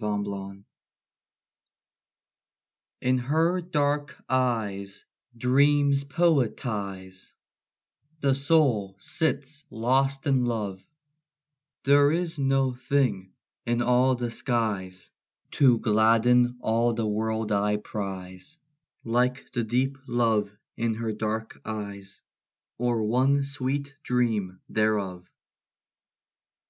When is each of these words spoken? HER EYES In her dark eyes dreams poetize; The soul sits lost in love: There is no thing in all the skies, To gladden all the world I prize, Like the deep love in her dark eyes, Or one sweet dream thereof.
HER 0.00 0.14
EYES 0.24 0.64
In 3.02 3.18
her 3.18 3.60
dark 3.60 4.18
eyes 4.30 5.04
dreams 5.36 6.04
poetize; 6.04 7.34
The 8.20 8.34
soul 8.34 8.96
sits 8.98 9.66
lost 9.68 10.26
in 10.26 10.46
love: 10.46 10.82
There 11.84 12.10
is 12.12 12.38
no 12.38 12.72
thing 12.72 13.34
in 13.66 13.82
all 13.82 14.14
the 14.14 14.30
skies, 14.30 15.10
To 15.50 15.78
gladden 15.80 16.56
all 16.62 16.94
the 16.94 17.06
world 17.06 17.52
I 17.52 17.76
prize, 17.76 18.56
Like 19.04 19.50
the 19.52 19.64
deep 19.64 19.98
love 20.08 20.50
in 20.78 20.94
her 20.94 21.12
dark 21.12 21.60
eyes, 21.66 22.22
Or 22.78 23.02
one 23.02 23.44
sweet 23.44 23.94
dream 24.02 24.60
thereof. 24.66 25.30